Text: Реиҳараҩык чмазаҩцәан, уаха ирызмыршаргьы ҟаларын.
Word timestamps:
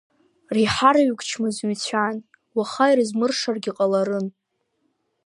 Реиҳараҩык 0.55 1.21
чмазаҩцәан, 1.29 2.15
уаха 2.57 2.85
ирызмыршаргьы 2.91 3.71
ҟаларын. 3.77 4.27